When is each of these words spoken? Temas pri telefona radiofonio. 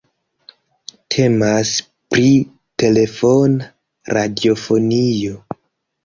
Temas 1.15 1.73
pri 2.13 2.23
telefona 2.83 3.67
radiofonio. 4.17 5.37